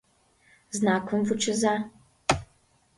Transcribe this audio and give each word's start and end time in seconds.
—Знакым 0.77 1.21
вучыза! 1.27 1.75